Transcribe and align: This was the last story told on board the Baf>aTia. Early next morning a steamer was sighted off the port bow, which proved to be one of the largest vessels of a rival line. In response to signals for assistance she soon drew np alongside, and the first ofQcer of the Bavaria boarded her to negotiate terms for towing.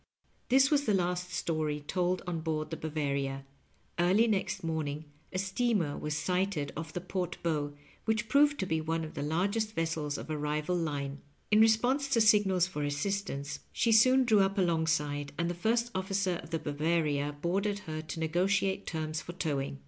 This 0.49 0.71
was 0.71 0.85
the 0.85 0.95
last 0.95 1.31
story 1.31 1.79
told 1.79 2.23
on 2.25 2.39
board 2.39 2.71
the 2.71 2.75
Baf>aTia. 2.75 3.43
Early 3.99 4.25
next 4.25 4.63
morning 4.63 5.05
a 5.31 5.37
steamer 5.37 5.95
was 5.95 6.17
sighted 6.17 6.73
off 6.75 6.91
the 6.91 6.99
port 7.01 7.37
bow, 7.43 7.75
which 8.05 8.27
proved 8.27 8.59
to 8.61 8.65
be 8.65 8.81
one 8.81 9.03
of 9.03 9.13
the 9.13 9.21
largest 9.21 9.73
vessels 9.75 10.17
of 10.17 10.31
a 10.31 10.37
rival 10.39 10.75
line. 10.75 11.21
In 11.51 11.61
response 11.61 12.07
to 12.07 12.19
signals 12.19 12.65
for 12.65 12.81
assistance 12.83 13.59
she 13.71 13.91
soon 13.91 14.25
drew 14.25 14.39
np 14.39 14.57
alongside, 14.57 15.33
and 15.37 15.51
the 15.51 15.53
first 15.53 15.93
ofQcer 15.93 16.41
of 16.41 16.49
the 16.49 16.57
Bavaria 16.57 17.35
boarded 17.39 17.77
her 17.85 18.01
to 18.01 18.19
negotiate 18.19 18.87
terms 18.87 19.21
for 19.21 19.33
towing. 19.33 19.77